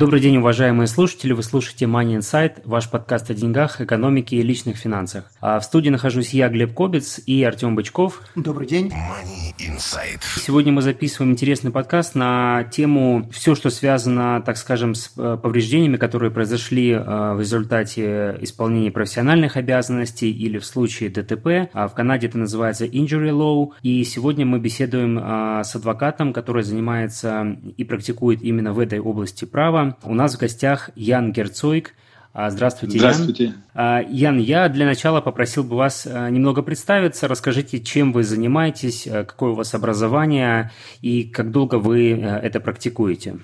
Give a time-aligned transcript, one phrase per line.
[0.00, 1.34] Добрый день, уважаемые слушатели.
[1.34, 5.30] Вы слушаете Money Insight, ваш подкаст о деньгах, экономике и личных финансах.
[5.42, 8.22] А в студии нахожусь я, Глеб Кобец и Артем Бычков.
[8.34, 8.86] Добрый день.
[8.86, 10.22] Money Insight.
[10.40, 15.98] Сегодня мы записываем интересный подкаст на тему все, что связано, так скажем, с э, повреждениями,
[15.98, 21.68] которые произошли э, в результате исполнения профессиональных обязанностей или в случае ДТП.
[21.74, 23.72] А в Канаде это называется injury law.
[23.82, 29.44] И сегодня мы беседуем э, с адвокатом, который занимается и практикует именно в этой области
[29.44, 29.89] права.
[30.02, 31.94] У нас в гостях Ян Герцойк.
[32.32, 33.44] А, здравствуйте, Здравствуйте.
[33.44, 33.54] Ян.
[33.74, 37.26] А, Ян, я для начала попросил бы вас а, немного представиться.
[37.28, 40.70] Расскажите, чем вы занимаетесь, какое у вас образование
[41.02, 43.38] и как долго вы это практикуете.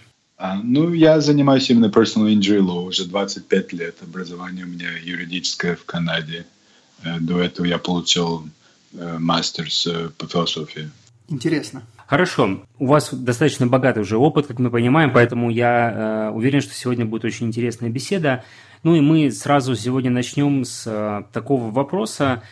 [0.63, 3.97] Ну, я занимаюсь именно personal injury law уже 25 лет.
[4.03, 6.47] Образование у меня юридическое в Канаде.
[7.03, 8.49] Э, до этого я получил
[8.93, 10.91] э, мастерс э, по философии.
[11.29, 11.83] Интересно.
[12.07, 12.61] Хорошо.
[12.79, 17.05] У вас достаточно богатый уже опыт, как мы понимаем, поэтому я э, уверен, что сегодня
[17.05, 18.45] будет очень интересная беседа.
[18.85, 22.45] Ну и мы сразу сегодня начнем с э, такого вопроса.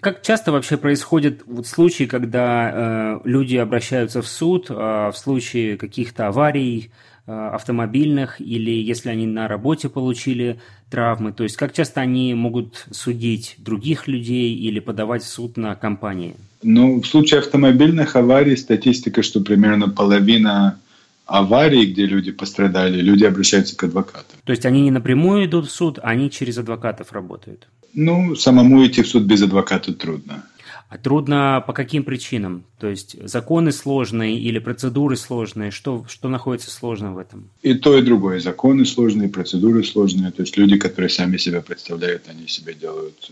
[0.00, 5.76] Как часто вообще происходят вот случаи, когда э, люди обращаются в суд э, в случае
[5.76, 6.92] каких-то аварий
[7.26, 11.32] э, автомобильных или если они на работе получили травмы?
[11.32, 16.36] То есть как часто они могут судить других людей или подавать в суд на компании?
[16.62, 20.78] Ну, в случае автомобильных аварий статистика, что примерно половина
[21.26, 24.38] аварий, где люди пострадали, люди обращаются к адвокатам.
[24.44, 27.68] То есть они не напрямую идут в суд, они через адвокатов работают?
[27.94, 30.44] Ну, самому идти в суд без адвоката трудно.
[30.88, 32.64] А трудно по каким причинам?
[32.80, 35.70] То есть законы сложные или процедуры сложные?
[35.70, 37.48] Что, что находится сложно в этом?
[37.62, 38.40] И то, и другое.
[38.40, 40.32] Законы сложные, процедуры сложные.
[40.32, 43.30] То есть люди, которые сами себя представляют, они себе делают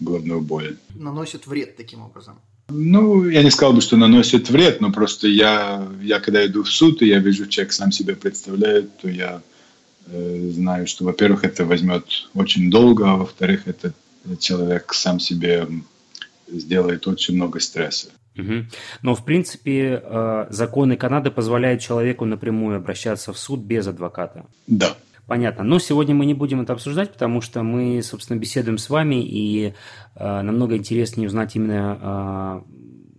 [0.00, 0.76] головную боль.
[0.94, 2.38] Наносит вред таким образом?
[2.70, 6.68] Ну, я не сказал бы, что наносит вред, но просто я, я когда иду в
[6.68, 9.40] суд, и я вижу, человек сам себя представляет, то я
[10.06, 12.04] э, знаю, что, во-первых, это возьмет
[12.34, 13.94] очень долго, а во-вторых, этот
[14.38, 15.66] человек сам себе
[16.46, 18.08] сделает очень много стресса.
[18.36, 18.66] Угу.
[19.02, 24.46] Но, в принципе, э, законы Канады позволяют человеку напрямую обращаться в суд без адвоката.
[24.66, 24.96] Да.
[25.28, 25.62] Понятно.
[25.62, 29.74] Но сегодня мы не будем это обсуждать, потому что мы, собственно, беседуем с вами, и
[30.16, 32.60] э, намного интереснее узнать именно э,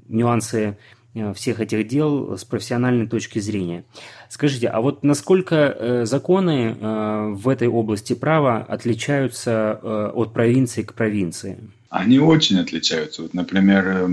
[0.07, 0.79] нюансы
[1.13, 3.85] э, всех этих дел с профессиональной точки зрения.
[4.27, 9.79] Скажите, а вот насколько э, законы э, в этой области права отличаются
[10.11, 11.59] от провинции к провинции?
[11.91, 13.21] Они очень отличаются.
[13.21, 14.09] Вот, например,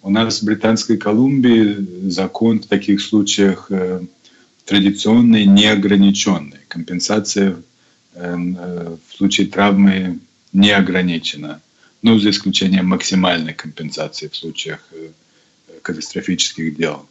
[0.00, 3.68] у нас в Британской Колумбии закон в таких случаях
[4.64, 6.61] традиционный, неограниченный.
[6.72, 7.56] Компенсация
[8.14, 10.20] эм, э, в случае травмы
[10.54, 11.60] не ограничена,
[12.00, 15.08] ну, за исключением максимальной компенсации в случаях э,
[15.82, 17.06] катастрофических дел.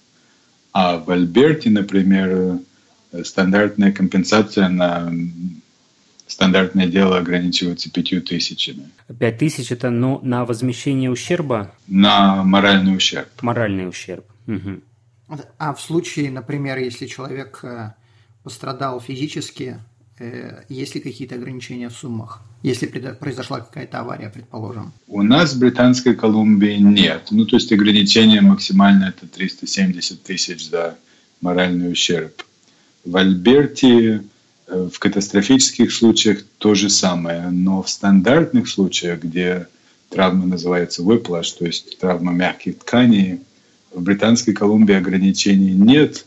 [0.73, 2.59] А в Альберте, например,
[3.11, 5.13] э, стандартная компенсация на
[6.25, 8.89] стандартное дело ограничивается пятью тысячами.
[9.19, 11.71] Пять тысяч– это ну, на возмещение ущерба?
[11.88, 13.29] На моральный ущерб.
[13.44, 14.25] Моральный ущерб.
[14.47, 14.81] Угу.
[15.59, 17.91] А в случае, например, если человек э,
[18.44, 19.79] пострадал физически,
[20.19, 24.94] э, есть ли какие-то ограничения в суммах, если произошла какая-то авария, предположим?
[25.07, 27.28] У нас в Британской Колумбии нет.
[27.31, 30.97] Ну, то есть ограничение максимально это 370 тысяч за
[31.41, 32.44] моральный ущерб.
[33.03, 34.24] В Альберте
[34.68, 39.68] э, в катастрофических случаях то же самое, но в стандартных случаях, где
[40.09, 43.40] травма называется выплаш, то есть травма мягких тканей,
[43.94, 46.25] в Британской Колумбии ограничений нет,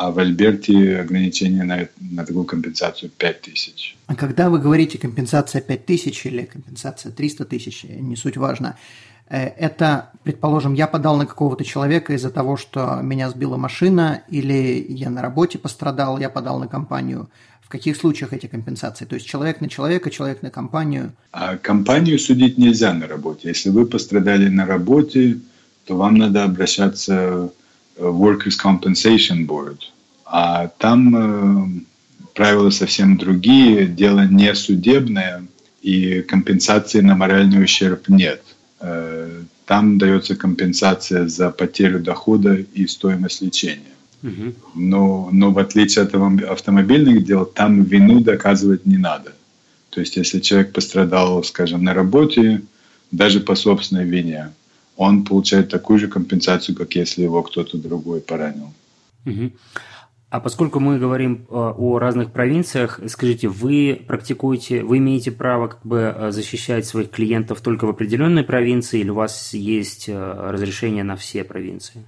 [0.00, 3.96] а в Альберте ограничение на, на такую компенсацию 5 тысяч.
[4.06, 8.78] А когда вы говорите компенсация 5 тысяч или компенсация 300 тысяч, не суть важно,
[9.28, 14.86] э, это, предположим, я подал на какого-то человека из-за того, что меня сбила машина, или
[14.88, 17.28] я на работе пострадал, я подал на компанию.
[17.60, 19.04] В каких случаях эти компенсации?
[19.04, 21.12] То есть человек на человека, человек на компанию?
[21.30, 23.48] А компанию судить нельзя на работе.
[23.48, 25.40] Если вы пострадали на работе,
[25.84, 27.52] то вам надо обращаться
[28.00, 29.78] Workers' Compensation Board.
[30.24, 31.80] А там э,
[32.34, 35.44] правила совсем другие, дело не судебное,
[35.82, 38.42] и компенсации на моральный ущерб нет.
[38.80, 43.94] Э, там дается компенсация за потерю дохода и стоимость лечения.
[44.74, 49.32] Но, но в отличие от автомобильных дел, там вину доказывать не надо.
[49.90, 52.62] То есть, если человек пострадал, скажем, на работе,
[53.10, 54.50] даже по собственной вине,
[55.00, 58.70] он получает такую же компенсацию, как если его кто-то другой поранил.
[59.24, 59.52] Угу.
[60.28, 65.86] А поскольку мы говорим э, о разных провинциях, скажите, вы практикуете, вы имеете право как
[65.86, 71.02] бы э, защищать своих клиентов только в определенной провинции, или у вас есть э, разрешение
[71.02, 72.04] на все провинции?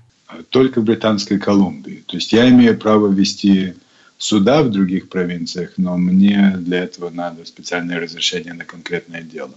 [0.51, 2.05] Только в Британской Колумбии.
[2.07, 3.75] То есть я имею право вести
[4.19, 9.55] суда в других провинциях, но мне для этого надо специальное разрешение на конкретное дело.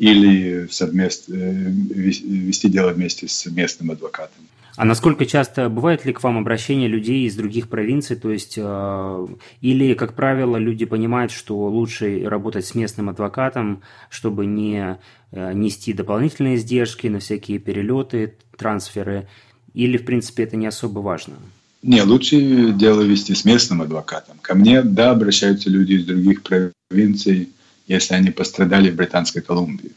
[0.00, 1.28] Или совмест...
[1.28, 4.42] вести дело вместе с местным адвокатом.
[4.76, 8.16] А насколько часто бывает ли к вам обращение людей из других провинций?
[8.16, 9.26] То есть, э,
[9.60, 14.98] или, как правило, люди понимают, что лучше работать с местным адвокатом, чтобы не
[15.32, 19.28] э, нести дополнительные издержки на всякие перелеты, трансферы,
[19.74, 21.34] или, в принципе, это не особо важно?
[21.82, 24.38] Не, лучше дело вести с местным адвокатом.
[24.40, 27.50] Ко мне, да, обращаются люди из других провинций,
[27.94, 29.92] если они пострадали в Британской Колумбии.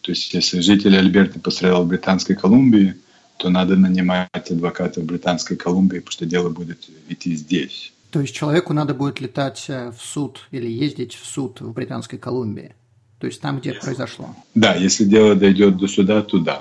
[0.00, 2.94] То есть, если житель Альберты пострадал в Британской Колумбии–
[3.40, 7.92] то надо нанимать адвоката в Британской Колумбии, потому что дело будет идти здесь.
[8.10, 12.18] То есть человеку надо будет летать э, в суд или ездить в суд в Британской
[12.18, 12.74] Колумбии?
[13.18, 14.36] То есть там, где это произошло?
[14.54, 16.60] Да, если дело дойдет до суда, то да.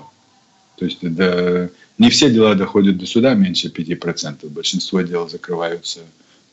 [0.78, 4.48] То есть да, не все дела доходят до суда, меньше 5%.
[4.48, 6.00] Большинство дел закрываются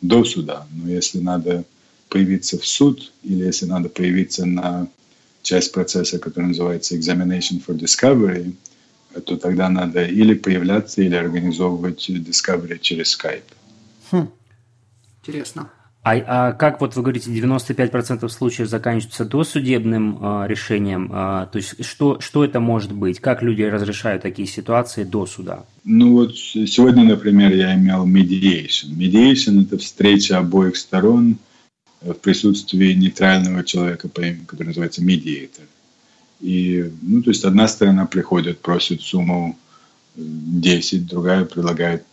[0.00, 0.66] до суда.
[0.72, 1.64] Но если надо
[2.16, 4.88] появиться в суд или если надо появиться на
[5.42, 8.54] часть процесса, который называется Examination for Discovery–
[9.20, 13.42] то тогда надо или появляться, или организовывать Discovery через Skype.
[14.10, 14.28] Хм.
[15.22, 15.70] Интересно.
[16.02, 21.10] А, а как вот вы говорите, 95% случаев заканчиваются досудебным э, решением?
[21.12, 23.18] Э, то есть что, что это может быть?
[23.18, 25.64] Как люди разрешают такие ситуации до суда?
[25.82, 28.90] Ну вот сегодня, например, я имел mediation.
[28.96, 31.38] Mediation– это встреча обоих сторон
[32.00, 35.66] в присутствии нейтрального человека, который называется mediator.
[36.40, 39.58] И, ну, то есть одна сторона приходит, просит сумму
[40.16, 42.04] 10, другая предлагает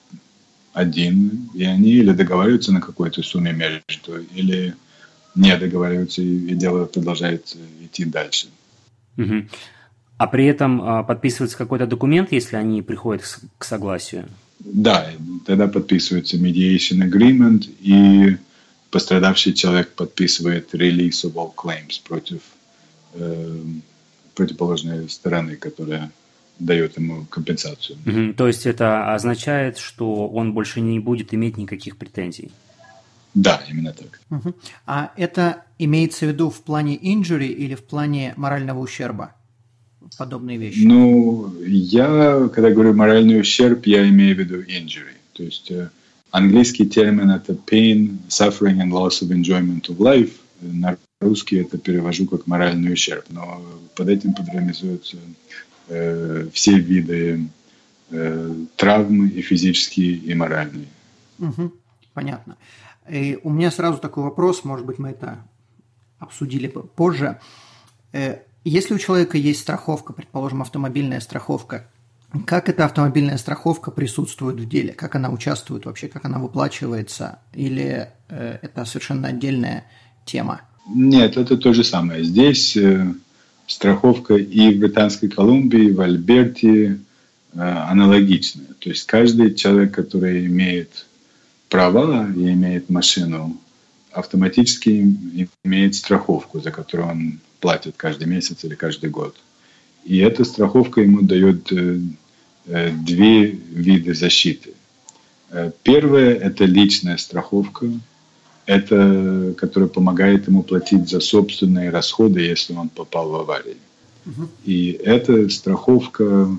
[0.74, 4.75] один, и они или договариваются на какой-то сумме между, или
[5.35, 8.47] не договариваются, и дело продолжает идти дальше.
[9.18, 9.44] Угу.
[10.18, 13.24] А при этом а, подписывается какой-то документ, если они приходят
[13.57, 14.25] к согласию?
[14.59, 15.09] Да,
[15.45, 18.38] тогда подписывается mediation agreement, и
[18.94, 22.42] пострадавший человек подписывает release of all claims против
[23.16, 23.60] э,
[24.36, 26.12] противоположной стороны, которая
[26.60, 27.98] дает ему компенсацию.
[28.06, 28.34] Угу.
[28.36, 32.51] То есть это означает, что он больше не будет иметь никаких претензий?
[33.34, 34.19] Да, именно так.
[34.30, 34.54] Угу.
[34.86, 39.34] А это имеется в виду в плане injury или в плане морального ущерба?
[40.19, 40.86] Подобные вещи.
[40.86, 45.16] Ну, я, когда говорю моральный ущерб, я имею в виду injury.
[45.34, 45.89] То есть э,
[46.33, 50.31] английский термин это pain, suffering and loss of enjoyment of life.
[50.62, 53.62] На русский это перевожу как моральный ущерб, но
[53.95, 55.18] под этим подразумеваются
[55.89, 57.47] э, все виды
[58.09, 60.88] э, травмы и физические, и моральные.
[61.39, 61.71] Угу,
[62.13, 62.57] понятно.
[63.09, 65.38] И у меня сразу такой вопрос, может быть, мы это
[66.18, 67.39] обсудили позже.
[68.12, 71.88] Э, если у человека есть страховка, предположим, автомобильная страховка,
[72.45, 74.94] как эта автомобильная страховка присутствует в деле?
[74.94, 76.07] Как она участвует вообще?
[76.07, 77.39] Как она выплачивается?
[77.53, 79.85] Или э, это совершенно отдельная
[80.25, 80.62] тема?
[80.88, 82.24] Нет, это то же самое.
[82.24, 83.13] Здесь э,
[83.67, 87.00] страховка и в Британской Колумбии, и в Альберте
[87.53, 88.74] э, аналогичная.
[88.79, 91.05] То есть каждый человек, который имеет
[91.69, 93.58] права и имеет машину,
[94.12, 99.36] автоматически имеет страховку, за которую он платит каждый месяц или каждый год.
[100.03, 102.00] И эта страховка ему дает э,
[102.65, 104.74] две виды защиты.
[105.84, 107.88] Первое– это личная страховка–
[108.65, 113.75] это, которая помогает ему платить за собственные расходы, если он попал в аварию.
[114.25, 114.48] Угу.
[114.63, 116.50] И эта страховка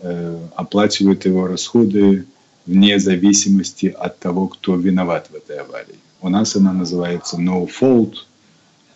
[0.00, 2.24] э, оплачивает его расходы
[2.64, 5.96] вне зависимости от того, кто виноват в этой аварии.
[6.22, 8.14] У нас она называется no fault,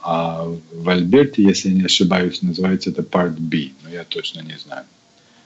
[0.01, 4.57] а в Альберте, если я не ошибаюсь, называется это Part B, но я точно не
[4.57, 4.85] знаю.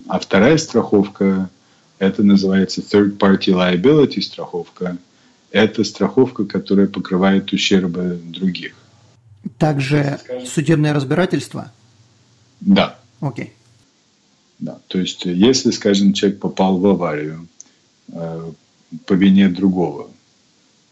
[0.07, 1.49] А вторая страховка,
[1.99, 4.97] это называется Third Party Liability страховка–
[5.50, 8.75] это страховка, которая покрывает ущербы других.
[9.59, 11.73] Также судебное разбирательство?
[12.61, 12.99] Да.
[13.21, 13.52] Окей.
[14.59, 17.49] Да, то есть если, скажем, человек попал в аварию
[18.09, 18.52] э,
[19.07, 20.11] по вине другого,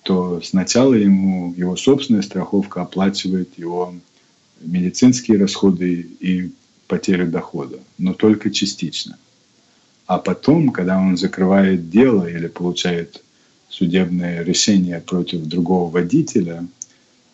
[0.03, 3.95] то сначала ему его собственная страховка оплачивает его
[4.61, 6.51] медицинские расходы и
[6.89, 9.17] потерю дохода, но только частично.
[10.07, 13.23] А потом, когда он закрывает дело или получает
[13.69, 16.67] судебное решение против другого водителя,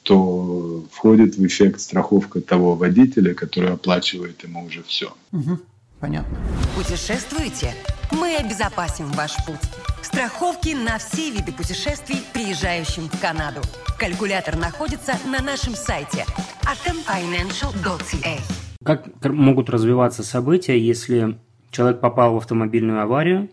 [0.03, 5.15] то входит в эффект страховка того водителя, который оплачивает ему уже все.
[5.33, 5.61] Угу.
[6.01, 6.37] Понятно.
[6.77, 7.73] Путешествуете?
[8.11, 9.71] Мы обезопасим ваш путь.
[10.03, 13.63] Страховки на все виды путешествий, приезжающим в Канаду.
[13.99, 16.27] Калькулятор находится на нашем сайте
[16.63, 18.63] atomfinancial.ca.
[18.85, 21.38] Как могут развиваться события, если
[21.71, 23.49] человек попал в автомобильную аварию,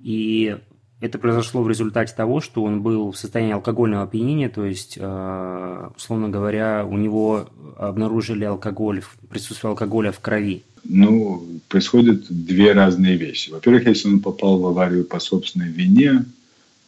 [0.00, 0.56] и
[1.00, 5.88] это произошло в результате того, что он был в состоянии алкогольного опьянения, то есть, э,
[5.96, 10.62] условно говоря, у него обнаружили алкоголь, присутствие алкоголя в крови.
[10.84, 13.50] Ну, происходят две разные вещи.
[13.50, 16.24] Во-первых, если он попал в аварию по собственной вине,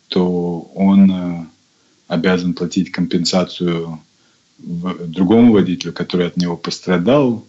[0.09, 1.47] то он э,
[2.09, 3.99] обязан платить компенсацию
[4.59, 7.45] другому водителю, который от него пострадал,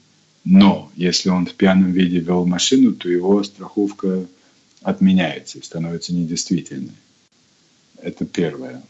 [0.49, 4.25] но если он в пьяном виде вел машину, то его страховка
[4.81, 6.95] отменяется и становится недействительной.
[8.01, 8.81] Это первое.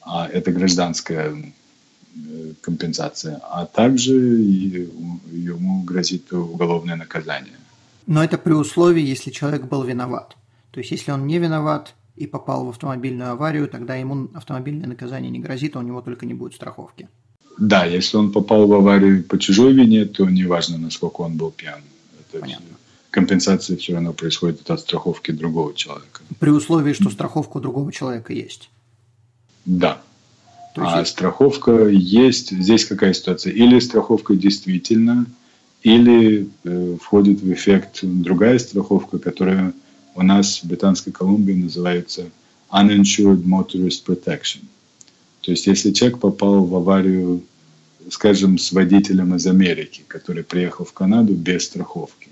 [0.00, 3.38] А это гражданская э, компенсация.
[3.50, 7.58] А также ему грозит уголовное наказание.
[8.06, 10.36] Но это при условии, если человек был виноват.
[10.70, 15.30] То есть, если он не виноват и попал в автомобильную аварию, тогда ему автомобильное наказание
[15.30, 17.10] не грозит, а у него только не будет страховки.
[17.58, 21.80] Да, если он попал в аварию по чужой вине, то неважно, насколько он был пьян.
[22.18, 22.66] Это Понятно.
[23.10, 26.22] Компенсация все равно происходит от страховки другого человека.
[26.40, 28.70] При условии, что страховка у другого человека есть.
[29.64, 30.02] Да.
[30.74, 31.12] а есть...
[31.12, 32.50] страховка есть.
[32.50, 33.52] Здесь какая ситуация?
[33.52, 35.26] Или страховка действительно,
[35.84, 39.72] или э, входит в эффект другая страховка, которая
[40.16, 42.30] у нас в Британской Колумбии называется
[42.72, 44.62] Uninsured Motorist Protection.
[45.44, 47.42] То есть, если человек попал в аварию,
[48.10, 52.28] скажем, с водителем из Америки, который приехал в Канаду без страховки,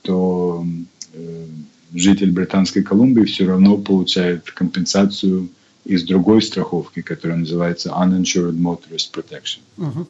[0.00, 0.64] то
[1.12, 1.46] э,
[1.92, 5.50] житель Британской Колумбии все равно получает компенсацию
[5.84, 9.60] из другой страховки, которая называется Uninsured Motorist Protection.
[9.76, 10.08] Угу.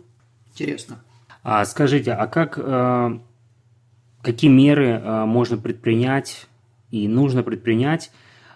[0.54, 1.00] Интересно.
[1.42, 3.18] А скажите, а как, э,
[4.22, 6.46] какие меры э, можно предпринять
[6.92, 8.12] и нужно предпринять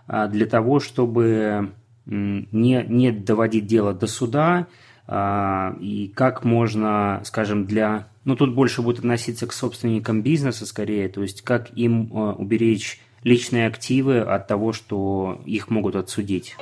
[0.06, 1.72] э, для того, чтобы
[2.06, 4.66] не, не доводить дело до суда,
[5.08, 8.08] а, и как можно, скажем, для...
[8.24, 13.00] Ну, тут больше будет относиться к собственникам бизнеса скорее, то есть как им а, уберечь
[13.22, 16.56] личные активы от того, что их могут отсудить.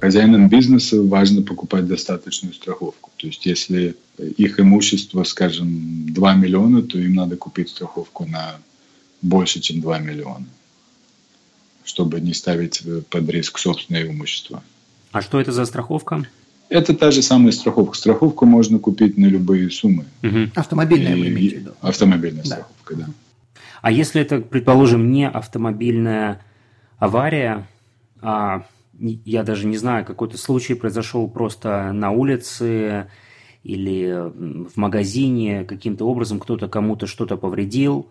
[0.00, 3.10] Хозяинам бизнеса важно покупать достаточную страховку.
[3.16, 8.56] То есть если их имущество, скажем, 2 миллиона, то им надо купить страховку на
[9.22, 10.46] больше, чем 2 миллиона
[11.88, 14.62] чтобы не ставить под риск собственное имущество.
[15.10, 16.26] А что это за страховка?
[16.68, 17.96] Это та же самая страховка.
[17.96, 20.04] Страховку можно купить на любые суммы.
[20.22, 20.50] Угу.
[20.54, 21.70] Автомобильная, и, вы имеете в виду?
[21.80, 22.48] Автомобильная да.
[22.48, 23.06] страховка, да.
[23.80, 26.42] А если это, предположим, не автомобильная
[26.98, 27.66] авария,
[28.20, 28.66] а
[28.98, 33.06] я даже не знаю, какой-то случай произошел просто на улице
[33.62, 34.12] или
[34.68, 38.10] в магазине, каким-то образом кто-то кому-то что-то повредил,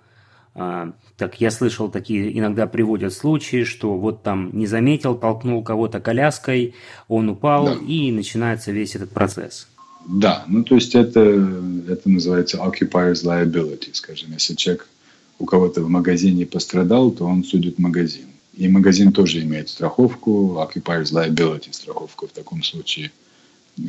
[0.58, 6.74] так я слышал, такие иногда приводят случаи, что вот там не заметил, толкнул кого-то коляской,
[7.08, 7.74] он упал, да.
[7.88, 9.68] и начинается весь этот процесс.
[10.08, 11.20] Да, ну то есть это,
[11.88, 14.32] это называется occupiers liability, скажем.
[14.32, 14.88] Если человек
[15.38, 18.26] у кого-то в магазине пострадал, то он судит магазин.
[18.56, 23.12] И магазин тоже имеет страховку, occupiers liability страховку в таком случае–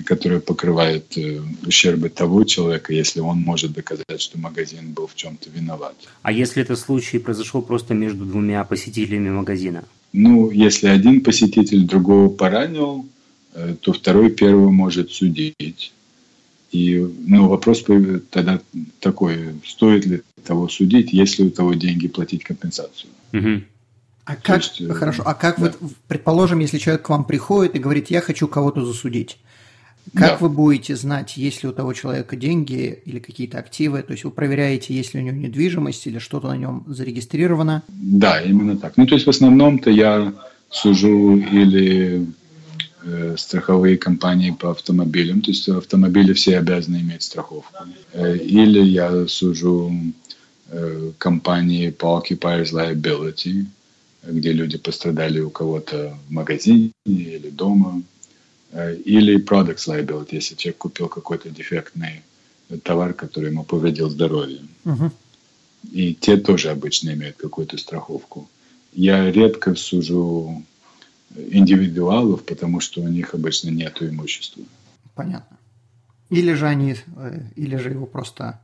[0.05, 5.51] которая покрывает э, ущербы того человека, если он может доказать, что магазин был в чем-то
[5.51, 5.95] виноват.
[6.23, 9.85] А если этот случай произошел просто между двумя посетителями магазина?
[10.13, 13.07] Ну, если один посетитель другого поранил,
[13.55, 15.93] э, то второй первого может судить.
[16.71, 17.85] И ну, вопрос
[18.31, 18.61] тогда
[19.01, 23.11] такой, стоит ли того судить, если у того деньги платить компенсацию.
[23.33, 23.63] Угу.
[24.25, 25.73] А как, есть, э, хорошо, а как да.
[25.81, 29.39] вот, предположим, если человек к вам приходит и говорит, я хочу кого-то засудить,
[30.15, 30.37] как да.
[30.41, 34.03] вы будете знать, есть ли у того человека деньги или какие-то активы?
[34.03, 37.83] То есть вы проверяете, есть ли у него недвижимость или что-то на нем зарегистрировано?
[37.89, 38.97] Да, именно так.
[38.97, 40.33] Ну, то есть в основном-то я
[40.71, 42.27] сужу или
[43.03, 47.85] э, страховые компании по автомобилям, то есть автомобили все обязаны иметь страховку.
[48.13, 49.93] Э, или я сужу
[50.69, 53.65] э, компании по occupiers liability,
[54.23, 58.03] где люди пострадали у кого-то в магазине или дома,
[58.73, 62.23] или products liability, если человек купил какой-то дефектный
[62.83, 64.61] товар, который ему повредил здоровье.
[65.93, 68.49] И те тоже обычно имеют какую-то страховку.
[68.93, 70.63] Я редко сужу
[71.37, 74.65] индивидуалов, потому что у них обычно нет имущества.
[75.15, 75.57] Понятно.
[76.31, 78.61] Или же они, э, или же его просто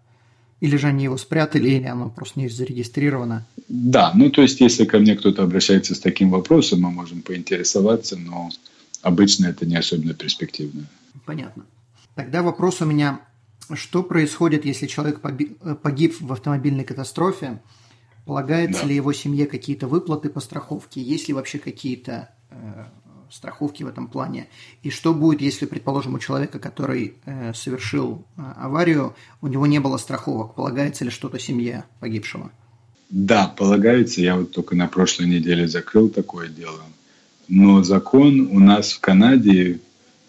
[0.61, 3.47] Или же они его спрятали, или оно просто не зарегистрировано?
[3.69, 8.17] Да, ну то есть если ко мне кто-то обращается с таким вопросом, мы можем поинтересоваться,
[8.17, 8.51] но
[9.05, 10.87] обычно это не особенно перспективно.
[11.25, 11.65] Понятно.
[12.15, 13.21] Тогда вопрос у меня,
[13.73, 17.61] что происходит, если человек погиб в автомобильной катастрофе?
[18.25, 18.89] Полагается да.
[18.89, 21.03] ли его семье какие-то выплаты по страховке?
[21.03, 22.85] Есть ли вообще какие-то э,
[23.31, 24.49] страховки в этом плане?
[24.83, 29.79] И что будет, если, предположим, у человека, который э, совершил э, аварию, у него не
[29.79, 30.55] было страховок?
[30.55, 32.51] Полагается ли что-то семье погибшего?
[33.11, 34.23] Да, полагается.
[34.23, 36.81] Я вот только на прошлой неделе закрыл такое дело.
[37.49, 39.81] Но закон у нас в Канаде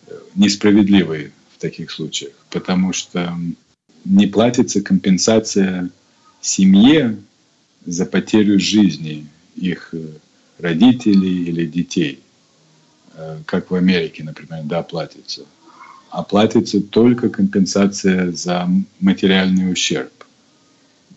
[0.08, 3.38] э, несправедливый в таких случаях, потому что
[4.04, 5.90] не платится компенсация
[6.42, 7.18] семье
[7.86, 10.00] за потерю жизни их э,
[10.60, 12.20] родителей или детей,
[13.14, 15.46] э, как в Америке, например, да, платится.
[16.10, 18.70] А платится только компенсация за
[19.00, 20.12] материальный ущерб.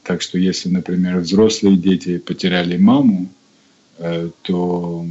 [0.05, 3.29] Так что если, например, взрослые дети потеряли маму,
[4.43, 5.07] то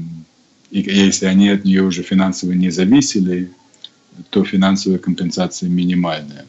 [0.71, 3.51] и если они от нее уже финансово не зависели,
[4.29, 6.45] то финансовая компенсация минимальная.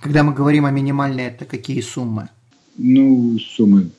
[0.00, 2.28] Когда мы говорим о минимальной, это какие суммы?
[2.76, 3.90] Ну, суммы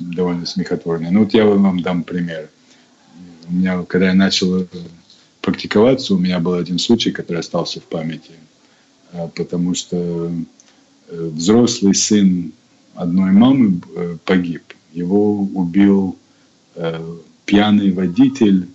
[0.00, 1.10] довольно смехотворные.
[1.10, 2.48] Ну вот я вам дам пример.
[3.48, 4.66] У меня, когда я начал
[5.40, 8.32] практиковаться, у меня был один случай, который остался в памяти,
[9.12, 10.30] а, потому что
[11.08, 12.52] э, взрослый сын
[12.94, 14.62] одной мамы э, погиб.
[14.92, 16.16] Его убил
[16.74, 18.68] э, пьяный водитель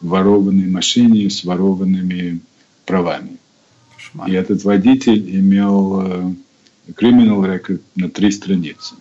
[0.00, 2.40] в ворованной машине с ворованными
[2.84, 3.38] правами.
[3.96, 4.28] Шмар.
[4.28, 6.36] И этот водитель имел
[6.94, 8.94] криминал рекорд на три страницы.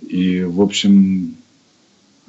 [0.00, 1.36] И, в общем,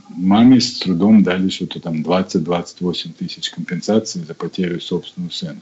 [0.09, 5.59] маме с трудом дали что-то там 20-28 тысяч компенсаций за потерю собственного сына.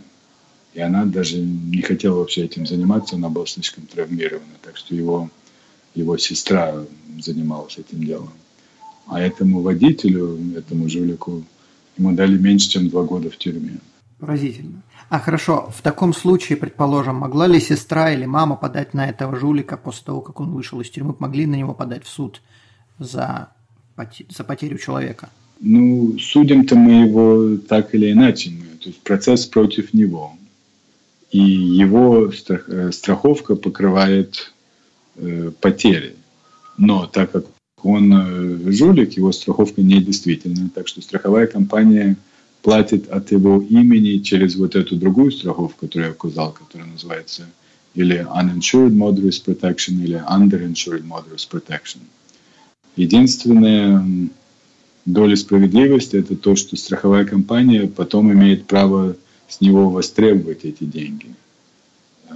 [0.74, 4.54] И она даже не хотела вообще этим заниматься, она была слишком травмирована.
[4.62, 5.30] Так что его,
[5.96, 6.86] его сестра
[7.20, 8.32] занималась этим делом.
[9.08, 11.44] А этому водителю, этому жулику,
[11.98, 13.80] ему дали меньше, чем два года в тюрьме.
[14.20, 14.82] Поразительно.
[15.10, 19.76] А хорошо, в таком случае, предположим, могла ли сестра или мама подать на этого жулика
[19.76, 22.42] после того, как он вышел из тюрьмы, могли на него подать в суд
[22.98, 23.50] за,
[24.30, 25.30] за потерю человека?
[25.60, 28.52] Ну, судим-то мы его так или иначе.
[28.52, 30.34] Мы, то есть процесс против него.
[31.32, 34.54] И его страх, э, страховка покрывает
[35.18, 36.16] э, потери.
[36.78, 37.46] Но так как
[37.86, 40.70] он э, жулик, его страховка недействительна.
[40.74, 42.18] Так что страховая компания–
[42.62, 47.48] платит от его имени через вот эту другую страховку, которую я указал, которая называется
[47.94, 52.00] или Uninsured Motorist Protection, или Underinsured Motorist Protection.
[52.96, 54.30] Единственная
[55.06, 59.16] доля справедливости– это то, что страховая компания потом имеет право
[59.50, 61.36] с него востребовать эти деньги–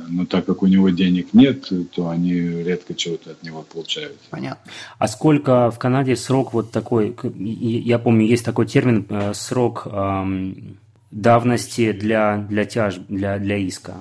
[0.07, 4.17] но так как у него денег нет, то они редко чего-то от него получают.
[4.29, 4.71] Понятно.
[4.97, 10.77] А сколько в Канаде срок вот такой, я помню, есть такой термин, э, срок эм,
[11.11, 13.95] давности для, для тяж, для, для иска?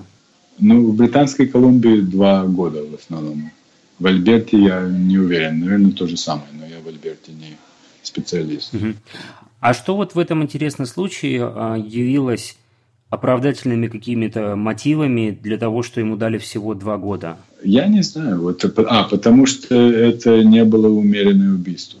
[0.59, 3.51] Ну, в Британской Колумбии два года в основном.
[3.99, 7.57] В Альберте я не уверен, наверное, то же самое, но я в Альберте не
[8.03, 8.73] специалист.
[8.73, 8.93] Угу.
[9.59, 12.57] А что вот в этом интересном случае э, явилось
[13.09, 17.37] оправдательными какими-то мотивами для того, что ему дали всего два года?
[17.63, 18.41] Я не знаю.
[18.41, 21.99] Вот, а, потому что это не было умеренное убийство.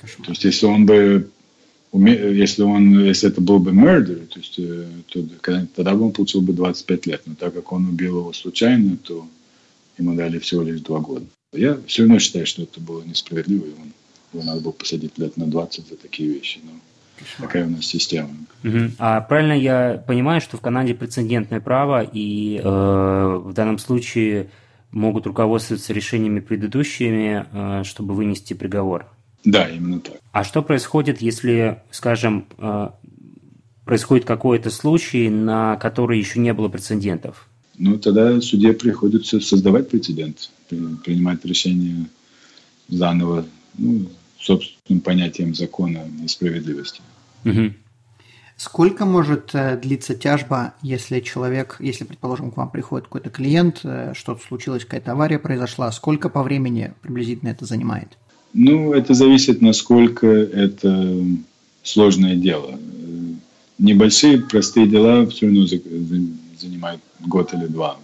[0.00, 0.26] Кошмар.
[0.26, 1.30] То есть, если он бы
[1.92, 5.24] если он, если это был бы murder, то есть, э, то,
[5.74, 7.22] тогда бы он получил бы 25 лет.
[7.26, 9.26] Но так как он убил его случайно, то
[9.96, 11.24] ему дали всего лишь два года.
[11.52, 13.92] Я все равно считаю, что это было несправедливо, и он,
[14.32, 16.60] его надо было посадить лет на 20 за такие вещи.
[16.64, 16.72] Но
[17.38, 18.30] Такая у нас система.
[18.64, 18.92] Угу.
[18.98, 24.48] А правильно я понимаю, что в Канаде прецедентное право, и э, в данном случае
[24.90, 29.06] могут руководствоваться решениями предыдущими, э, чтобы вынести приговор?
[29.44, 30.16] Да, именно так.
[30.32, 32.88] А что происходит, если, скажем, э,
[33.84, 37.48] происходит какой-то случай, на который еще не было прецедентов?
[37.78, 42.06] Ну, тогда суде приходится создавать прецедент, принимать решение
[42.88, 43.44] заново.
[43.78, 44.06] Ну,
[44.46, 47.00] собственным понятием закона и справедливости.
[47.44, 47.72] Угу.
[48.56, 54.12] Сколько может э, длиться тяжба, если человек, если, предположим, к вам приходит какой-то клиент, э,
[54.14, 58.16] что-то случилось, какая-то авария произошла, сколько по времени приблизительно это занимает?
[58.54, 61.22] Ну, это зависит, насколько это
[61.82, 62.78] сложное дело.
[63.78, 65.66] Небольшие, простые дела все равно
[66.58, 67.98] занимают год или два.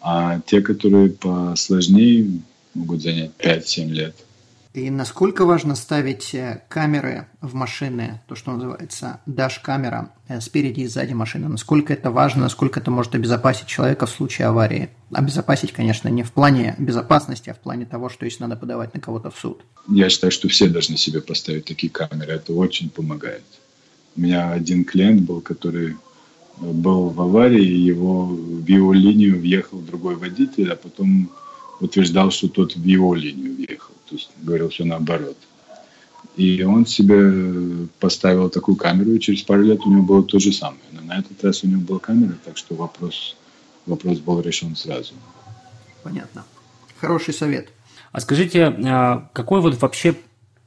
[0.00, 2.30] А те, которые посложнее,
[2.74, 4.14] могут занять 5-7 лет.
[4.74, 10.88] И насколько важно ставить э, камеры в машины, то, что называется даш-камера, э, спереди и
[10.88, 11.48] сзади машины?
[11.48, 14.90] Насколько это важно, насколько это может обезопасить человека в случае аварии?
[15.12, 19.00] Обезопасить, конечно, не в плане безопасности, а в плане того, что если надо подавать на
[19.00, 19.62] кого-то в суд.
[19.88, 22.32] Я считаю, что все должны себе поставить такие камеры.
[22.32, 23.44] Это очень помогает.
[24.16, 25.94] У меня один клиент был, который э,
[26.58, 31.30] был в аварии, его в его линию въехал другой водитель, а потом
[31.78, 33.93] утверждал, что тот в его линию въехал.
[34.14, 35.36] То есть говорил все наоборот.
[36.36, 40.52] И он себе поставил такую камеру, и через пару лет у него было то же
[40.52, 40.84] самое.
[40.92, 43.36] Но на этот раз у него была камера, так что вопрос,
[43.86, 45.14] вопрос был решен сразу.
[46.04, 46.44] Понятно.
[47.00, 47.70] Хороший совет.
[48.12, 50.14] А скажите, а, какой вот вообще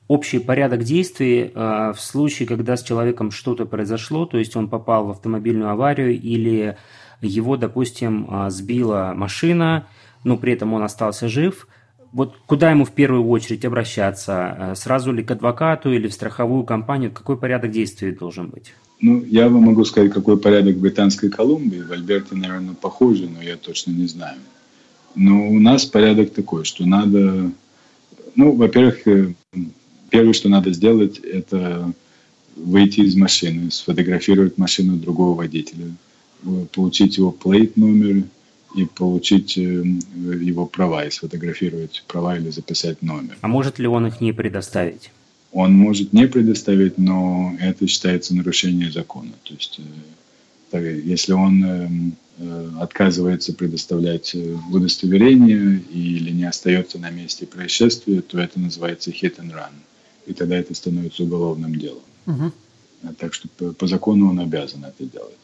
[0.09, 5.05] общий порядок действий а, в случае, когда с человеком что-то произошло, то есть он попал
[5.05, 6.75] в автомобильную аварию или
[7.21, 9.87] его, допустим, а, сбила машина,
[10.25, 11.69] но при этом он остался жив.
[12.11, 14.55] Вот куда ему в первую очередь обращаться?
[14.57, 17.11] Э, сразу ли к адвокату или в страховую компанию?
[17.11, 18.73] Какой порядок действий должен быть?
[18.99, 21.81] Ну, я вам могу сказать, какой порядок в Британской Колумбии.
[21.81, 24.37] В Альберте, наверное, похоже, но я точно не знаю.
[25.15, 27.51] Но у нас порядок такой, что надо...
[28.35, 29.33] Ну, во-первых, э,
[30.09, 31.91] первое, что надо сделать, это
[32.55, 35.87] выйти из машины, сфотографировать машину другого водителя,
[36.43, 38.23] э, получить его плейт номер,
[38.75, 43.37] и получить э, его права, и сфотографировать права или записать номер.
[43.41, 45.11] А может ли он их не предоставить?
[45.51, 49.31] Он может не предоставить, но это считается нарушением закона.
[49.43, 49.79] То есть,
[50.71, 54.35] э, если он э, отказывается предоставлять
[54.71, 59.71] удостоверение или не остается на месте происшествия, то это называется hit and run.
[60.27, 62.03] И тогда это становится уголовным делом.
[62.25, 62.51] Угу.
[63.17, 65.37] Так что по, по закону он обязан это делать.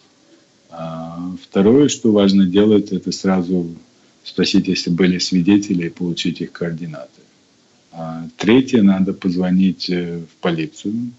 [0.76, 3.70] А второе, что важно делать, это сразу
[4.24, 7.22] спросить, если были свидетели, и получить их координаты.
[7.92, 11.12] А третье, надо позвонить э, в полицию.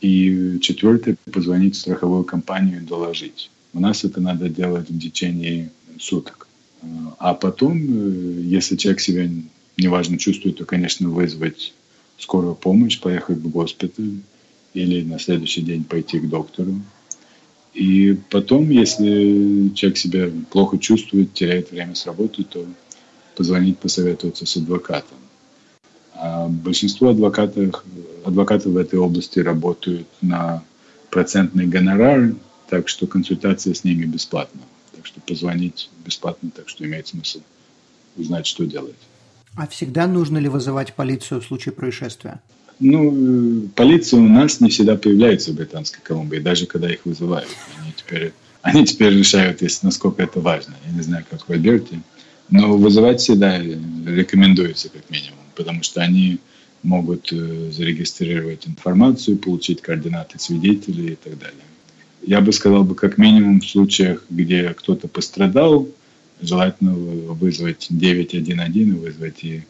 [0.00, 3.50] И четвертое, позвонить в страховую компанию и доложить.
[3.74, 6.48] У нас это надо делать в течение суток.
[7.18, 9.28] А потом, э, если человек себя
[9.76, 11.74] неважно чувствует, то, конечно, вызвать
[12.16, 14.20] скорую помощь, поехать в госпиталь
[14.72, 16.80] или на следующий день пойти к доктору.
[17.74, 22.66] И потом, если человек себя плохо чувствует, теряет время с работы, то
[23.36, 25.18] позвонить, посоветоваться с адвокатом.
[26.14, 27.84] А большинство адвокатов,
[28.24, 30.62] адвокатов в этой области работают на
[31.10, 32.34] процентный гонорар,
[32.68, 34.60] так что консультация с ними бесплатна.
[34.94, 37.40] Так что позвонить бесплатно, так что имеет смысл
[38.16, 38.96] узнать, что делать.
[39.56, 42.40] А всегда нужно ли вызывать полицию в случае происшествия?
[42.80, 47.48] Ну, полиция у нас не всегда появляется в Британской Колумбии, даже когда их вызывают.
[47.78, 50.74] Они теперь, они теперь решают, если, насколько это важно.
[50.86, 52.00] Я не знаю, как в Альберте.
[52.48, 56.38] Но вызывать всегда рекомендуется, как минимум, потому что они
[56.82, 61.60] могут э, зарегистрировать информацию, получить координаты свидетелей и так далее.
[62.22, 65.86] Я бы сказал, бы как минимум в случаях, где кто-то пострадал,
[66.40, 69.62] желательно вызвать 911 и вызвать и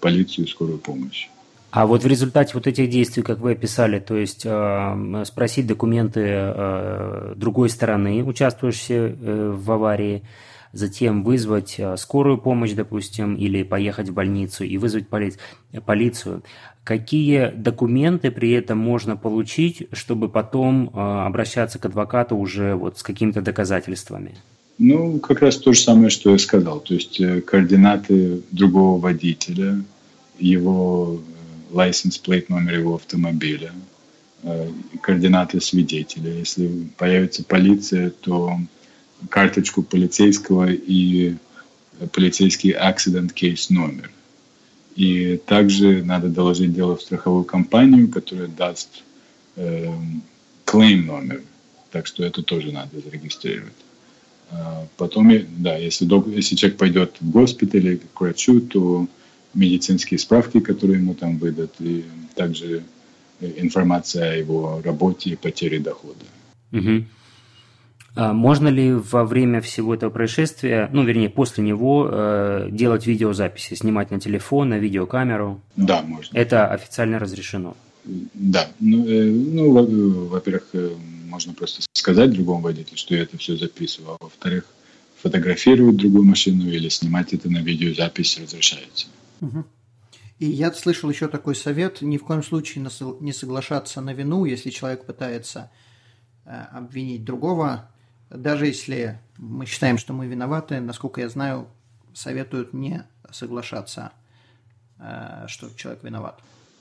[0.00, 1.28] полицию и скорую помощь.
[1.76, 6.22] А вот в результате вот этих действий, как вы описали, то есть э, спросить документы
[6.24, 10.22] э, другой стороны, участвующей э, в аварии,
[10.72, 15.34] затем вызвать э, скорую помощь, допустим, или поехать в больницу и вызвать поли
[15.84, 16.42] полицию.
[16.82, 23.02] Какие документы при этом можно получить, чтобы потом э, обращаться к адвокату уже вот с
[23.02, 24.34] какими-то доказательствами?
[24.78, 26.80] Ну, как раз то же самое, что я сказал.
[26.80, 29.84] То есть э, координаты другого водителя,
[30.38, 31.20] его
[31.70, 33.72] license plate номер его автомобиля,
[34.42, 34.70] э,
[35.02, 36.32] координаты свидетеля.
[36.32, 38.58] Если появится полиция, то
[39.30, 41.34] карточку полицейского и
[42.12, 44.10] полицейский accident case номер.
[44.94, 49.02] И также надо доложить дело в страховую компанию, которая даст
[49.56, 49.92] э,
[50.64, 51.42] claim номер.
[51.90, 53.72] Так что это тоже надо зарегистрировать.
[54.50, 59.06] А потом, да, если, если человек пойдет в госпиталь к врачу, то
[59.56, 62.84] медицинские справки, которые ему там выдат, и также
[63.40, 66.24] информация о его работе и потере дохода.
[66.72, 67.04] Угу.
[68.16, 73.74] А можно ли во время всего этого происшествия, ну, вернее, после него, э, делать видеозаписи,
[73.74, 75.60] снимать на телефон, на видеокамеру?
[75.76, 76.36] Да, можно.
[76.36, 77.76] Это официально разрешено?
[78.04, 78.68] Да.
[78.80, 80.90] Ну, э, ну во-первых, э,
[81.28, 84.64] можно просто сказать другому водителю, что я это все записываю, а во-вторых,
[85.20, 89.08] фотографировать другую машину или снимать это на видеозапись разрешается.
[89.40, 89.64] Угу.
[90.38, 92.86] И я слышал еще такой совет, ни в коем случае
[93.20, 95.70] не соглашаться на вину, если человек пытается
[96.44, 97.90] э, обвинить другого,
[98.28, 101.68] даже если мы считаем, что мы виноваты, насколько я знаю,
[102.12, 104.12] советуют не соглашаться.
[104.98, 106.38] э, что человек виноват?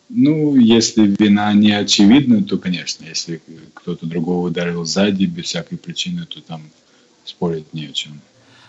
[0.10, 3.42] Ну, если вина не очевидна, то, конечно, если
[3.74, 6.62] кто-то другого ударил сзади без всякой причины, то там
[7.24, 8.22] спорить не о чем.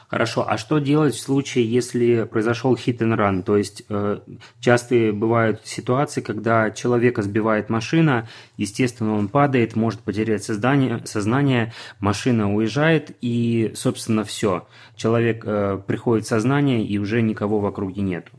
[0.08, 3.42] Хорошо, а что делать в случае, если произошел hit and run?
[3.42, 4.20] То есть э,
[4.60, 12.54] часто бывают ситуации, когда человека сбивает машина, естественно, он падает, может потерять сознание, сознание машина
[12.54, 14.68] уезжает, и, собственно, все.
[14.94, 18.30] Человек э, приходит в сознание, и уже никого в округе нету.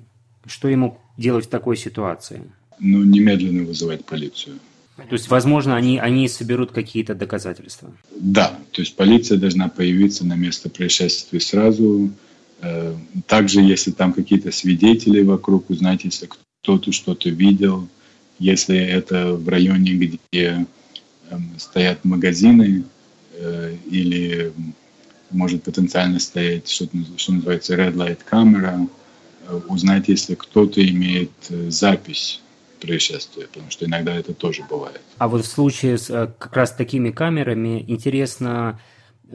[0.46, 2.44] Что ему делать в такой ситуации?
[2.80, 4.60] Ну, немедленно вызывать полицию.
[4.98, 7.94] То есть, возможно, они, они соберут какие-то доказательства?
[8.16, 12.10] Да, то есть полиция должна появиться на место происшествия сразу.
[12.62, 12.96] Э,
[13.28, 17.88] также, если там какие-то свидетели вокруг, узнать, если кто-то что-то видел,
[18.40, 20.66] если это в районе, где
[21.30, 22.84] эм, стоят магазины
[23.34, 24.52] э, или
[25.30, 28.88] может потенциально стоять что, что называется red light камера,
[29.48, 31.32] э, узнать, если кто-то имеет
[31.68, 32.42] запись
[32.78, 35.02] происшествия, потому что иногда это тоже бывает.
[35.18, 38.80] А вот в случае с э, как раз такими камерами интересно,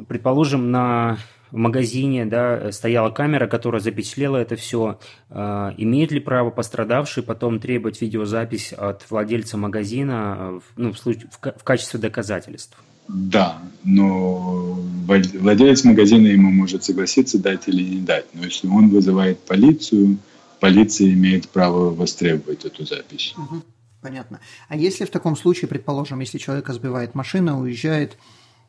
[0.09, 1.19] предположим, на
[1.53, 4.99] в магазине да, стояла камера, которая запечатлела это все.
[5.29, 11.29] Э, имеет ли право пострадавший потом требовать видеозапись от владельца магазина э, ну, в, случае,
[11.31, 12.77] в, в качестве доказательств?
[13.09, 18.25] Да, но владелец магазина ему может согласиться дать или не дать.
[18.33, 20.17] Но если он вызывает полицию,
[20.63, 23.35] полиция имеет право востребовать эту запись.
[23.37, 23.63] Угу,
[24.01, 24.39] понятно.
[24.69, 28.17] А если в таком случае, предположим, если человека сбивает машина, уезжает,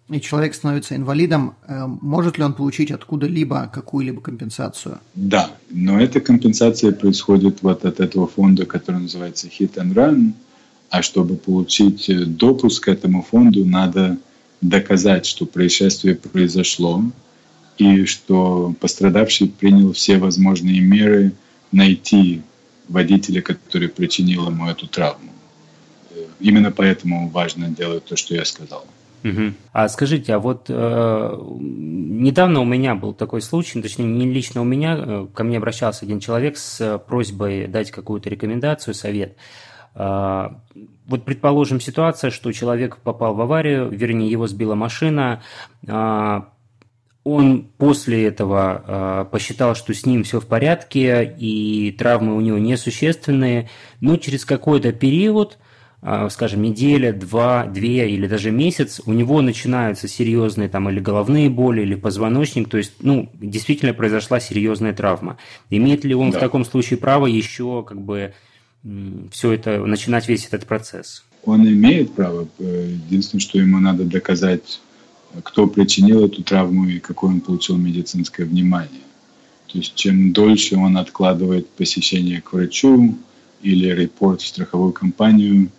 [0.10, 5.02] и человек становится инвалидом, э, может ли он получить откуда-либо какую-либо компенсацию?
[5.14, 10.34] Да, но эта компенсация происходит вот от этого фонда, который называется Hit and Run,
[10.90, 14.18] а чтобы получить э, допуск к этому фонду, надо
[14.62, 17.04] доказать, что происшествие произошло,
[17.78, 21.34] и что пострадавший принял все возможные меры
[21.74, 22.42] найти
[22.88, 25.32] водителя, который причинил ему эту травму.
[26.40, 28.86] Именно поэтому важно делать то, что я сказал.
[29.24, 29.54] Угу.
[29.72, 34.66] А скажите, а вот э, недавно у меня был такой случай, точнее не лично у
[34.66, 39.38] меня, э, ко мне обращался один человек с просьбой дать какую-то рекомендацию, совет.
[39.96, 40.50] Э,
[41.06, 45.42] вот предположим ситуация, что человек попал в аварию, вернее его сбила машина,
[45.88, 46.42] э,
[47.24, 52.58] он после этого э, посчитал, что с ним все в порядке и травмы у него
[52.58, 53.70] несущественные,
[54.02, 55.58] но через какой-то период,
[56.02, 61.50] э, скажем, неделя, два, две или даже месяц, у него начинаются серьезные там или головные
[61.50, 65.38] боли, или позвоночник, то есть, ну, действительно произошла серьезная травма.
[65.70, 66.38] Имеет ли он да.
[66.38, 68.34] в таком случае право еще как бы
[69.32, 71.24] все это, начинать весь этот процесс?
[71.46, 72.50] Он имеет право.
[72.60, 74.82] Э, единственное, что ему надо доказать
[75.44, 79.02] кто причинил эту травму и какое он получил медицинское внимание.
[79.68, 83.18] То есть чем дольше он откладывает посещение к врачу
[83.62, 85.70] или репорт в страховую компанию,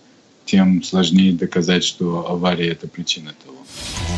[0.45, 3.55] тем сложнее доказать, что авария– это причина того.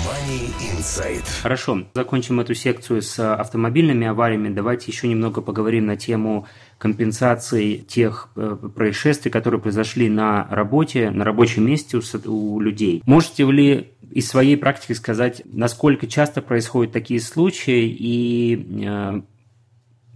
[0.05, 1.25] Money Insight.
[1.43, 4.53] Хорошо, закончим эту секцию с автомобильными авариями.
[4.53, 6.47] Давайте еще немного поговорим на тему
[6.79, 13.03] компенсации тех э, происшествий, которые произошли на работе, на рабочем месте у, у людей.
[13.07, 19.23] Можете ли из своей практики сказать, насколько часто происходят такие случаи и э,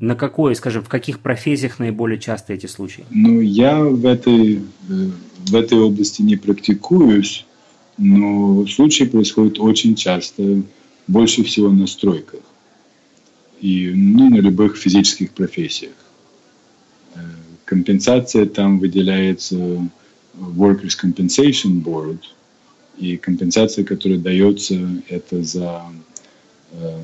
[0.00, 3.04] на какой, скажем, в каких профессиях наиболее часто эти случаи?
[3.10, 7.46] Ну, я в этой, в этой области не практикуюсь,
[7.98, 10.62] но случаи происходят очень часто,
[11.06, 12.40] больше всего на стройках
[13.60, 15.92] и ну, на любых физических профессиях.
[17.14, 17.18] Э,
[17.64, 19.56] компенсация там выделяется
[20.36, 22.20] Workers' Compensation Board–
[23.00, 25.82] и компенсация, которая дается, это за
[26.72, 26.98] э,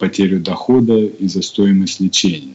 [0.00, 2.54] потерю дохода и за стоимость лечения.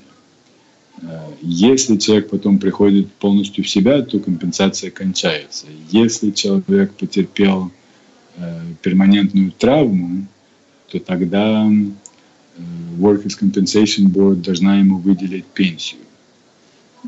[1.01, 5.67] Э, если человек потом приходит полностью в себя, то компенсация кончается.
[5.91, 7.71] Если человек потерпел
[8.37, 10.25] э, перманентную травму,
[10.89, 12.61] то тогда э,
[12.97, 16.01] Workers' Compensation Board должна ему выделить пенсию.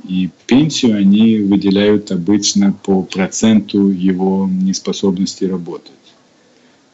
[0.08, 5.91] И пенсию они выделяют обычно по проценту его неспособности работать.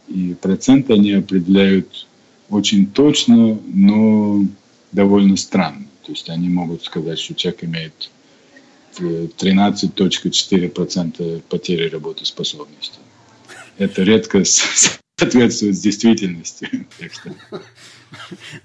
[0.07, 2.07] И процент они определяют
[2.49, 4.43] очень точно, но
[4.91, 5.85] довольно странно.
[6.05, 8.09] То есть они могут сказать, что человек имеет
[8.99, 12.99] 13.4% э, потери работоспособности.
[13.77, 16.69] Это редко соответствует с действительностью.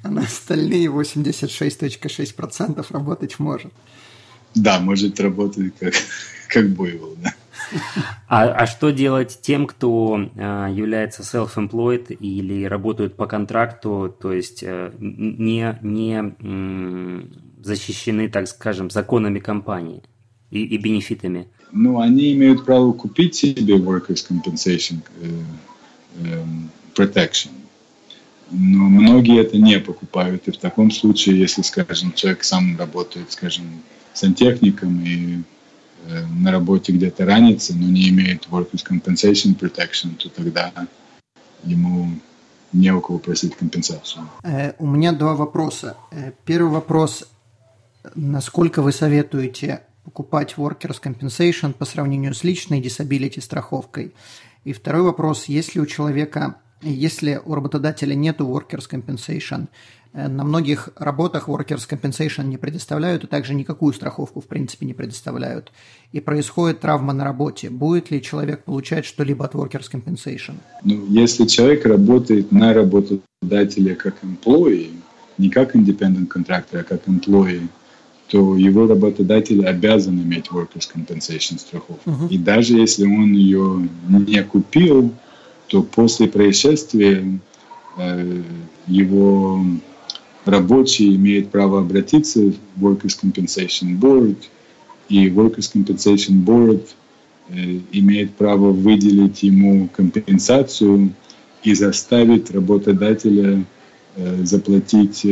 [0.03, 3.73] А на остальные 86.6% работать может.
[4.55, 5.95] Да, может работать как,
[6.49, 7.35] как буйвол, да.
[8.29, 14.63] А, а что делать тем, кто э, является self-employed или работают по контракту, то есть
[14.63, 16.35] э, не, не
[17.63, 20.03] защищены, так скажем, законами компании
[20.51, 21.49] и, и бенефитами?
[21.73, 25.29] Ну, они имеют право купить себе workers' compensation э,
[26.25, 26.45] э,
[26.95, 27.51] protection.
[28.51, 30.49] Но многие это не покупают.
[30.49, 33.65] И в таком случае, если, скажем, человек сам работает, скажем,
[34.15, 35.43] сантехником и э,
[36.29, 40.73] на работе где-то ранится, но не имеет workers' compensation protection, то тогда
[41.65, 42.19] ему
[42.73, 44.29] не у кого просить компенсацию.
[44.43, 45.97] Э, у меня два вопроса.
[46.11, 47.25] Э, первый вопрос.
[48.15, 54.15] Насколько вы советуете покупать Workers Compensation по сравнению с личной disability страховкой?
[54.65, 55.47] И второй вопрос.
[55.47, 59.67] Если у человека, если у работодателя нет Workers Compensation,
[60.13, 64.95] э, на многих работах Workers Compensation не предоставляют, и также никакую страховку в принципе не
[64.95, 65.73] предоставляют.
[66.13, 67.71] И происходит травма на работе.
[67.71, 70.55] Будет ли человек получать что-либо от Workers Compensation?
[70.85, 74.93] Ну, если человек работает на работодателя как employee,
[75.39, 77.69] не как independent contractor, а как employee,
[78.29, 82.11] то его работодатель обязан иметь workers' compensation страховку.
[82.11, 82.29] Uh-huh.
[82.29, 85.15] И даже если он ее не купил,
[85.69, 87.41] то после происшествия
[87.97, 88.43] э,
[88.87, 89.65] его
[90.45, 94.37] рабочий имеет право обратиться в Workers' Compensation Board,
[95.09, 96.87] и Workers' Compensation Board
[97.51, 101.13] э, имеет право выделить ему компенсацию
[101.63, 103.65] и заставить работодателя
[104.17, 105.27] э, заплатить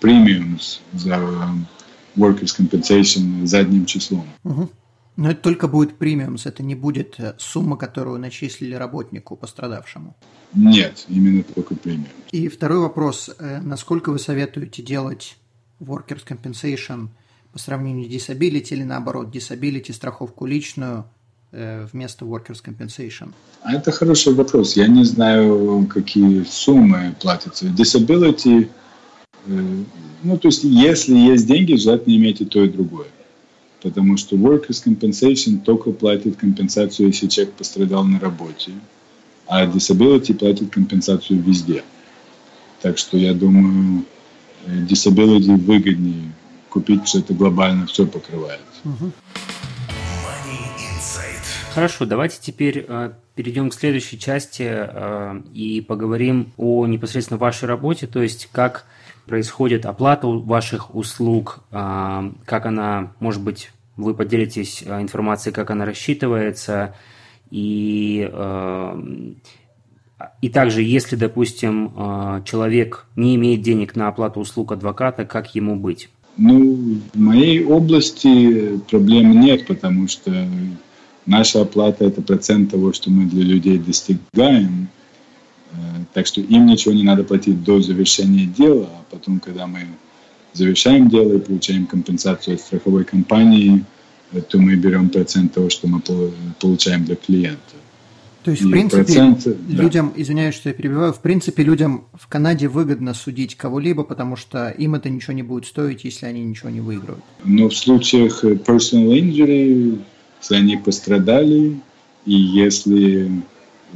[0.00, 1.20] премиумс за
[2.16, 4.26] workers' compensation задним числом.
[4.44, 4.68] Угу.
[5.20, 10.16] Но это только будет премиумс, это не будет э, сумма, которую начислили работнику пострадавшему.
[10.54, 12.08] Нет, именно только премиум.
[12.32, 13.30] И второй вопрос.
[13.38, 15.36] Э, насколько вы советуете делать
[15.78, 17.08] workers' compensation
[17.52, 21.04] по сравнению с disability или наоборот, disability страховку личную
[21.52, 23.34] э, вместо workers' compensation?
[23.60, 24.74] А это хороший вопрос.
[24.74, 27.66] Я не знаю, какие суммы платятся.
[27.66, 28.70] Disability
[30.22, 33.06] ну, то есть, если есть деньги, желательно иметь и то, и другое.
[33.82, 38.72] Потому что workers' compensation только платит компенсацию, если человек пострадал на работе,
[39.46, 41.82] а disability платит компенсацию везде.
[42.82, 44.04] Так что я думаю,
[44.66, 46.32] э, disability выгоднее
[46.68, 48.60] купить, что это глобально все покрывает.
[51.74, 58.06] Хорошо, давайте теперь э, перейдем к следующей части э, и поговорим о непосредственно вашей работе,
[58.06, 58.86] то есть как
[59.26, 65.84] происходит оплата ваших услуг, а, как она, может быть, вы поделитесь а, информацией, как она
[65.84, 66.94] рассчитывается,
[67.50, 69.00] и, а,
[70.42, 76.10] и также, если, допустим, человек не имеет денег на оплату услуг адвоката, как ему быть?
[76.36, 80.46] Ну, в моей области проблем нет, потому что
[81.24, 84.88] наша оплата– это процент того, что мы для людей достигаем–
[86.12, 89.86] так что им ничего не надо платить до завершения дела, а потом, когда мы
[90.52, 93.84] завершаем дело и получаем компенсацию от страховой компании,
[94.32, 96.00] э, то мы берем процент того, что мы
[96.60, 97.58] получаем для клиента.
[98.42, 100.22] То есть, и в принципе, процент, людям, да.
[100.22, 104.94] извиняюсь, что я перебиваю, в принципе, людям в Канаде выгодно судить кого-либо, потому что им
[104.94, 107.22] это ничего не будет стоить, если они ничего не выиграют.
[107.44, 110.00] Но в случаях э, personal injury,
[110.40, 111.78] если они пострадали,
[112.24, 113.30] и если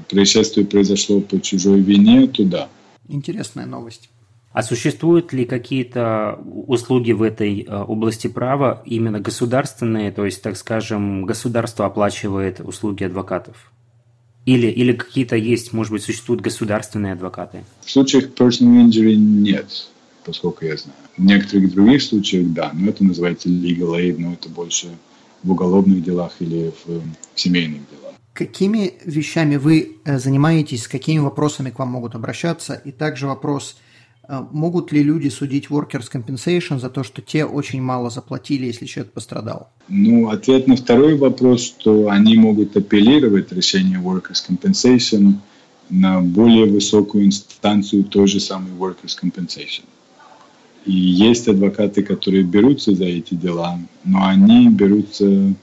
[0.08, 2.68] происшествие произошло по чужой вине, то да.
[3.08, 4.08] Интересная новость.
[4.52, 10.56] А существуют ли какие-то услуги в этой э, области права именно государственные, то есть, так
[10.56, 13.72] скажем, государство оплачивает услуги адвокатов?
[14.46, 17.64] Или, или какие-то есть, может быть, существуют государственные адвокаты?
[17.84, 19.88] В случаях personal injury нет,
[20.24, 20.98] поскольку я знаю.
[21.16, 24.88] В некоторых других случаях да, но это называется legal aid, но это больше
[25.42, 27.00] в уголовных делах или в,
[27.34, 28.03] в семейных делах.
[28.34, 32.74] Какими вещами вы э, занимаетесь, с какими вопросами к вам могут обращаться?
[32.74, 33.76] И также вопрос,
[34.28, 38.86] э, могут ли люди судить workers' compensation за то, что те очень мало заплатили, если
[38.86, 39.70] человек пострадал?
[39.88, 45.34] Ну, ответ на второй вопрос, что они могут апеллировать решение workers' compensation
[45.88, 49.84] на более высокую инстанцию той же самой workers' compensation.
[50.86, 55.54] И есть адвокаты, которые берутся за эти дела, но они берутся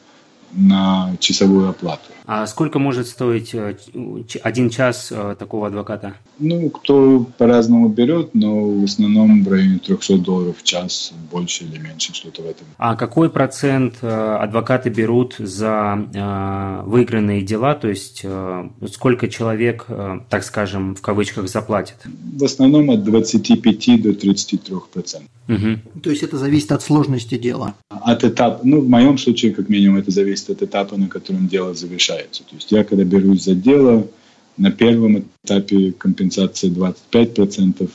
[0.54, 2.12] на часовую оплату.
[2.34, 3.76] А сколько может стоить э,
[4.42, 6.14] один час э, такого адвоката?
[6.40, 11.78] Ну, кто по-разному берет, но в основном в районе 300 долларов в час, больше или
[11.78, 12.66] меньше, что-то в этом.
[12.78, 17.76] А какой процент э, адвокаты берут за выигранные дела?
[17.76, 18.26] То есть
[18.94, 19.88] сколько человек,
[20.30, 21.98] так скажем, в кавычках заплатит?
[22.06, 25.30] В основном от 25 до 33 процентов.
[25.50, 26.02] Угу.
[26.02, 27.76] То есть это зависит от сложности дела?
[27.90, 31.74] От этапа, ну, в моем случае, как минимум, это зависит от этапа, на котором дело
[31.74, 32.21] завершается.
[32.30, 34.08] То есть я, когда берусь за дело,
[34.58, 37.90] на первом этапе компенсация 25%,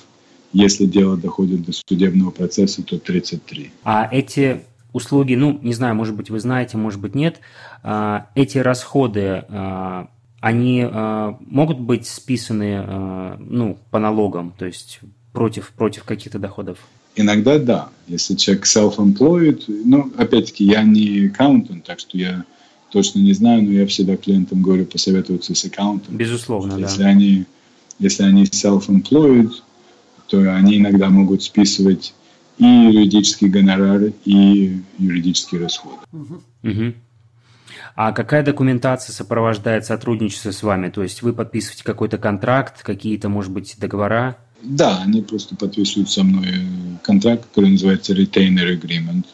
[0.52, 3.72] Если дело доходит до судебного процесса, то 33.
[3.84, 4.62] А эти
[4.92, 7.40] услуги, ну, не знаю, может быть, вы знаете, может быть, нет,
[7.82, 10.08] а, эти расходы, а,
[10.40, 15.00] они а, могут быть списаны, ну, по налогам, то есть
[15.32, 16.78] против, против каких-то доходов?
[17.16, 17.88] Иногда да.
[18.08, 22.44] Если человек self-employed, ну, опять-таки, я не аккаунтант, так что я
[22.90, 26.16] точно не знаю, но я всегда клиентам говорю посоветоваться с аккаунтом.
[26.16, 27.08] Безусловно, если да.
[27.08, 27.44] Они,
[27.98, 29.52] если они self-employed,
[30.28, 32.14] то они иногда могут списывать
[32.58, 35.96] и юридические гонорары, и юридические расходы.
[36.62, 36.94] Угу.
[37.94, 40.90] А какая документация сопровождает сотрудничество с вами?
[40.90, 44.38] То есть вы подписываете какой-то контракт, какие-то, может быть, договора?
[44.62, 46.48] Да, они просто подписывают со мной
[47.02, 49.24] контракт, который называется Retainer Agreement.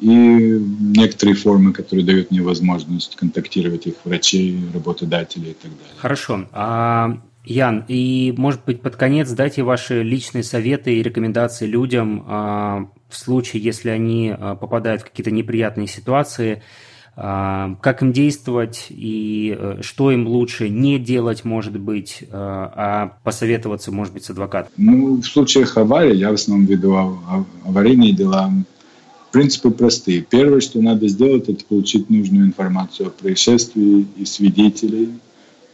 [0.00, 5.94] И некоторые формы, которые дают мне возможность контактировать их врачей, работодателей и так далее.
[5.98, 6.46] Хорошо.
[6.52, 12.88] А Ян, и, может быть, под конец дайте ваши личные советы и рекомендации людям а,
[13.10, 16.62] в случае, если они а, попадают в какие-то неприятные ситуации,
[17.16, 23.92] а, как им действовать и э, что им лучше не делать, может быть, а посоветоваться,
[23.92, 24.72] может быть, с адвокатом?
[24.78, 26.96] Ну, в случаях аварии, я в основном веду
[27.64, 28.50] аварийные дела,
[29.34, 30.22] принципы простые.
[30.22, 35.10] Первое, что надо сделать, это получить нужную информацию о происшествии и свидетелей–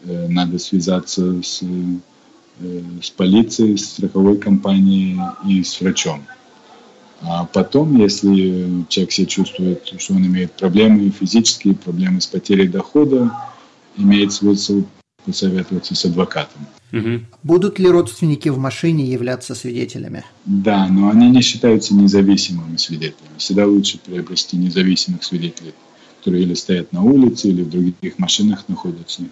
[0.04, 6.24] Э, надо связаться с, э, с полицией, с страховой компанией и с врачом.
[7.22, 13.30] А потом, если человек себя чувствует, что он имеет проблемы физические, проблемы с потерей дохода,
[13.96, 14.84] имеет смысл
[15.26, 16.66] посоветоваться с адвокатом.
[16.92, 17.20] Угу.
[17.42, 20.24] Будут ли родственники в машине являться свидетелями?
[20.44, 23.38] Да, но они не считаются независимыми свидетелями.
[23.38, 25.74] Всегда лучше приобрести независимых свидетелей,
[26.18, 29.22] которые или стоят на улице, или в других машинах находятся.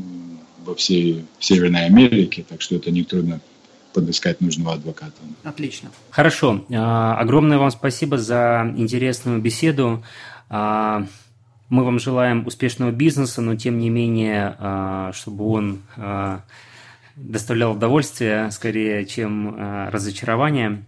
[0.66, 3.40] во всей Северной Америке, так что это не трудно
[3.94, 5.14] подыскать нужного адвоката.
[5.44, 5.92] Отлично.
[6.10, 6.66] Хорошо.
[6.74, 10.04] А, огромное вам спасибо за интересную беседу.
[10.50, 11.06] А,
[11.70, 15.82] мы вам желаем успешного бизнеса, но тем не менее, а, чтобы он
[17.16, 19.56] доставлял удовольствие скорее, чем
[19.92, 20.84] разочарование.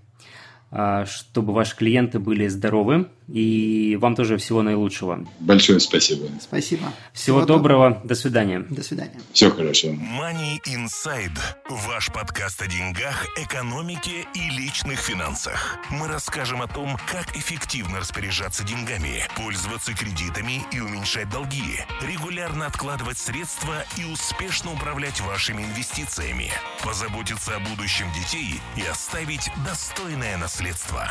[0.78, 3.08] А, чтобы ваши клиенты были здоровы.
[3.28, 5.26] И вам тоже всего наилучшего.
[5.40, 6.28] Большое спасибо.
[6.42, 6.92] Спасибо.
[7.14, 7.90] Всего, всего доброго.
[7.90, 8.08] доброго.
[8.08, 8.60] До свидания.
[8.70, 9.20] До свидания.
[9.34, 9.90] Все хорошо.
[9.90, 11.38] Money Inside.
[11.70, 15.78] Ваш подкаст о деньгах, экономике и личных финансах.
[15.90, 23.18] Мы расскажем о том, как эффективно распоряжаться деньгами, пользоваться кредитами и уменьшать долги, регулярно откладывать
[23.18, 26.50] средства и успешно управлять вашими инвестициями,
[26.84, 31.08] позаботиться о будущем детей и оставить достойное наследство наследства.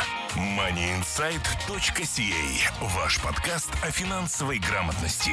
[2.05, 5.33] MoneyInsight.ca– ваш подкаст о финансовой грамотности.